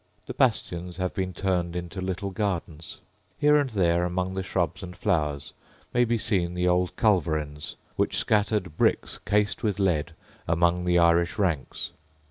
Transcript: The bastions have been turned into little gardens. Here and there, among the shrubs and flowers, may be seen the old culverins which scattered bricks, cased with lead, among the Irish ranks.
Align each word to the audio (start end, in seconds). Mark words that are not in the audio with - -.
The 0.25 0.33
bastions 0.33 0.97
have 0.97 1.13
been 1.13 1.31
turned 1.31 1.75
into 1.75 2.01
little 2.01 2.31
gardens. 2.31 3.01
Here 3.37 3.57
and 3.57 3.69
there, 3.69 4.03
among 4.03 4.33
the 4.33 4.41
shrubs 4.41 4.81
and 4.81 4.95
flowers, 4.97 5.53
may 5.93 6.05
be 6.05 6.17
seen 6.17 6.55
the 6.55 6.67
old 6.67 6.95
culverins 6.95 7.75
which 7.97 8.17
scattered 8.17 8.77
bricks, 8.77 9.19
cased 9.27 9.61
with 9.61 9.77
lead, 9.77 10.13
among 10.47 10.85
the 10.85 10.97
Irish 10.97 11.37
ranks. 11.37 11.91